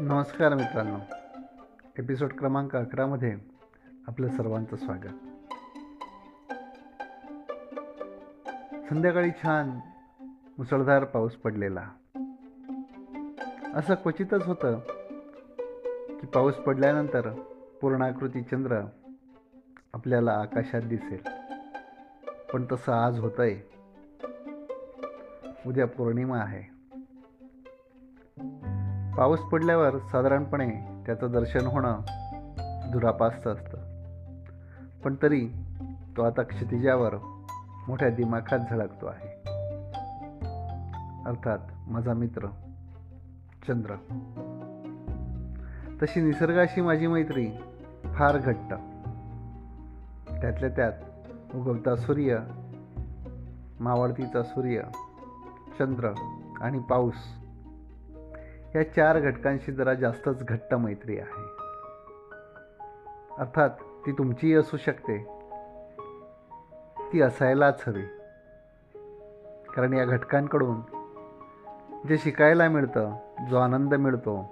नमस्कार 0.00 0.54
मित्रांनो. 0.54 0.98
एपिसोड 1.98 2.32
क्रमांक 2.32 2.76
अकरामध्ये 2.76 3.36
आपलं 4.06 4.28
सर्वांचं 4.28 4.76
स्वागत. 4.76 5.08
संध्याकाळी 8.88 9.30
छान 9.30 9.80
मुसळधार 10.58 11.04
पाऊस 11.04 11.32
पडलेला. 11.32 11.88
असं 13.74 13.94
क्वचितच 13.94 14.46
होतं 14.46 14.78
की 16.20 16.26
पाऊस 16.26 16.54
पडल्यानंतर 16.54 17.30
पूर्णाकृती 17.80 18.42
चंद्र 18.42 18.80
आपल्याला 19.94 20.32
आकाशात 20.32 20.82
दिसेल. 20.82 21.22
पण 22.52 22.64
तसं 22.72 22.92
आज 22.92 23.18
होतंय. 23.18 23.60
उद्या 25.66 25.86
पौर्णिमा 25.86 26.38
आहे. 26.38 26.80
पाऊस 29.16 29.40
पडल्यावर 29.40 29.98
साधारणपणे 29.98 31.02
त्याचं 31.06 31.30
दर्शन 31.30 31.66
होणं 31.66 31.98
दुरापास्त 32.92 33.46
असतं. 33.46 33.78
पण 35.04 35.14
तरी 35.22 35.48
तो 36.16 36.22
आता 36.22 36.42
क्षितिजावर 36.42 37.14
मोठ्या 37.88 38.10
दिमाखात 38.10 38.58
झळकतो 38.70 39.06
आहे. 39.06 39.28
अर्थात 41.26 41.58
माझा 41.88 42.14
मित्र 42.14 42.46
चंद्र. 43.68 43.94
तशी 46.02 46.20
निसर्गाशी 46.20 46.80
माझी 46.80 47.06
मैत्री 47.06 47.46
फार 48.14 48.38
घट्ट. 48.38 48.74
त्यातल्या 50.40 50.68
त्यात 50.68 50.92
उगवता 51.54 51.96
सूर्य 51.96 52.38
मावळतीचा 53.80 54.42
सूर्य 54.42 54.80
चंद्र 55.78 56.10
आणि 56.60 56.78
पाऊस 56.78 57.39
या 58.76 58.92
चार 58.92 59.20
घटकांशी 59.20 59.72
जरा 59.72 59.94
जास्तच 59.94 60.44
घट्ट 60.44 60.74
मैत्री 60.74 61.18
आहे. 61.18 61.42
अर्थात 63.38 63.70
ती 64.06 64.12
तुमचीही 64.12 64.54
असू 64.54 64.76
शकते. 64.76 65.18
ती 67.12 67.22
असायलाच 67.22 67.84
हवी. 67.86 68.02
कारण 69.74 69.92
या 69.92 70.04
घटकांकडून 70.04 70.80
जे 72.08 72.18
शिकायला 72.18 72.68
मिळतं 72.68 73.16
जो 73.50 73.56
आनंद 73.56 73.94
मिळतो 73.94 74.50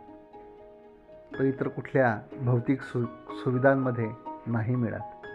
तो 1.38 1.42
इतर 1.42 1.68
कुठल्या 1.68 2.18
भौतिक 2.32 2.82
सु 2.82 3.04
सुविधांमध्ये 3.30 4.10
नाही 4.46 4.74
मिळत. 4.76 5.26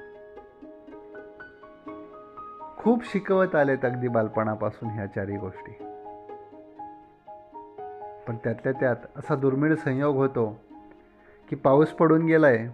खूप 2.78 3.06
शिकवत 3.06 3.56
आलेत 3.56 3.78
अगदी 3.84 4.08
बालपणापासून 4.08 4.90
ह्या 4.90 5.08
चारही 5.08 5.38
गोष्टी. 5.38 5.93
पण 8.28 8.36
त्यातल्या 8.36 8.72
त्यात 8.72 8.96
असा 9.16 9.36
दुर्मिळ 9.36 9.76
संयोग 9.76 10.16
होतो 10.16 10.60
की 11.50 11.56
पाऊस 11.56 11.90
पडून 11.90 12.26
गेलाय 12.26 12.68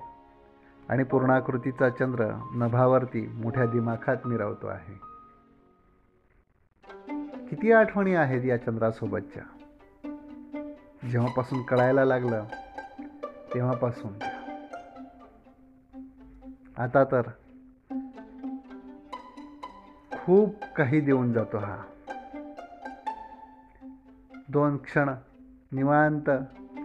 आणि 0.90 1.04
पूर्णाकृतीचा 1.04 1.90
चंद्र 1.90 2.26
नभावरती 2.56 3.28
मोठ्या 3.28 3.66
दिमाखात 3.66 4.18
मिरवतो 4.26 4.68
आहे. 4.68 5.10
किती 7.48 7.72
आठवणी 7.72 8.16
आहेत 8.16 8.46
या 8.46 8.58
चंद्रासोबतच्या? 8.58 9.44
जेव्हापासून 11.10 11.62
कळायला 11.62 12.06
लागलं 12.06 12.44
तेव्हापासून. 13.54 14.14
आता 16.78 17.04
तर 17.04 17.22
खूप 20.12 20.56
काही 20.78 21.00
देऊन 21.02 21.34
जातो 21.34 21.58
हा. 21.58 21.78
दोन 24.50 24.78
क्षण 24.78 25.10
निवांत 25.72 26.30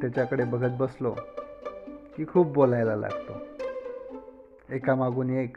त्याच्याकडे 0.00 0.44
बघत 0.44 0.76
बसलो 0.78 1.14
की 2.16 2.26
खूप 2.26 2.52
बोलायला 2.52 2.96
लागतो. 2.96 3.32
एकामागून 4.70 5.30
एक. 5.30 5.56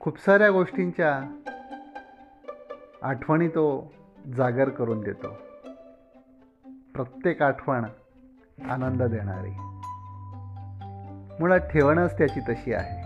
खूप 0.00 0.18
साऱ्या 0.18 0.50
गोष्टींच्या 0.50 1.38
आठवणी 3.02 3.48
तो 3.48 3.92
जागर 4.36 4.68
करून 4.68 5.00
देतो. 5.00 5.28
प्रत्येक 6.94 7.42
आठवण 7.42 7.84
आनंद 8.70 9.02
देणारी. 9.02 9.52
मुळात 11.40 11.60
ठेवणच 11.60 12.18
त्याची 12.18 12.40
तशी 12.40 12.72
आहे. 12.72 13.02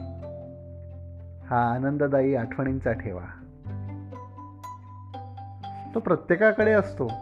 हा 1.46 1.75
आनंददायी 1.75 2.34
आठवणींचा 2.34 2.92
ठेवा. 2.92 3.25
तो 5.94 6.00
प्रत्येकाकडे 6.00 6.72
असतो. 6.72 7.12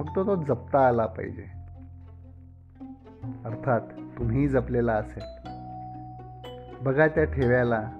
फक्त 0.00 0.18
तो 0.18 0.42
जपता 0.42 0.88
आला 0.88 1.06
पाहिजे. 1.06 1.44
अर्थात 3.44 3.80
तुम्ही 4.18 4.48
जपलेला 4.48 4.92
असेल. 4.92 5.48
बघा 6.80 7.08
त्या 7.08 7.24
ठेव्याला 7.24 7.90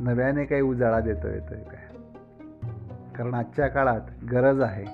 नव्याने 0.00 0.44
काही 0.44 0.62
उजाळा 0.62 1.00
देतो 1.00 1.28
येतोय 1.28 1.58
काय 1.58 1.96
कारण 3.14 3.34
आजच्या 3.34 3.68
काळात 3.68 4.00
गरज 4.32 4.60
आहे. 4.60 4.84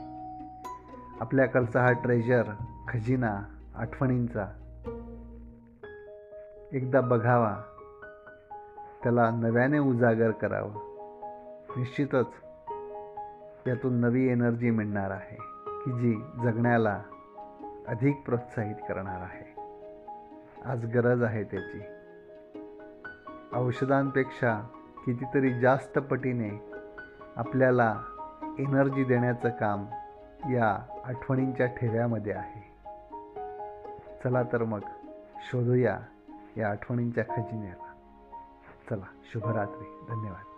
आपल्याकडचा 1.20 1.80
हा 1.80 1.92
ट्रेजर 1.92 2.42
खजिना 2.88 3.40
आठवणींचा 3.74 4.46
एकदा 6.72 7.00
बघावा. 7.00 7.56
त्याला 9.02 9.30
नव्याने 9.30 9.78
उजागर 9.78 10.30
करावं. 10.30 10.72
निश्चितच 11.76 12.26
यातून 13.66 13.94
नवी 13.94 14.28
एनर्जी 14.28 14.70
मिळणार 14.70 15.10
आहे. 15.10 15.57
की 15.88 15.94
जी 15.94 16.14
जगण्याला 16.42 17.02
अधिक 17.88 18.22
प्रोत्साहित 18.24 18.76
करणार 18.76 19.20
आहे. 19.20 19.60
आज 20.64 20.86
गरज 20.86 21.22
आहे 21.22 21.44
त्याची. 21.44 21.80
औषधांपेक्षा 23.52 24.68
कितीतरी 25.06 25.60
जास्त 25.60 25.98
पटीने 25.98 26.72
आपल्याला 27.36 28.02
एनर्जी 28.58 29.04
देण्याचं 29.04 29.48
काम 29.48 29.86
या 30.50 31.00
आठवणींच्या 31.04 31.66
ठेव्यामध्ये 31.66 32.32
आहे. 32.32 32.90
चला 34.24 34.42
तर 34.42 34.64
मग 34.64 34.80
शोधूया 35.36 35.98
या 36.56 36.70
आठवणींच्या 36.70 37.24
खजिन्याला. 37.36 37.92
चला 38.90 39.06
शुभरात्री. 39.32 40.04
धन्यवाद. 40.08 40.57